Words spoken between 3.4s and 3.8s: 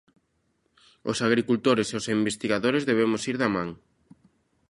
da man.